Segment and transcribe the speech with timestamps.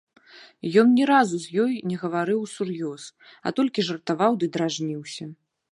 [0.81, 3.03] Ён ні разу з ёй не гаварыў усур'ёз,
[3.49, 5.25] а толькі жартаваў ды дражніўся.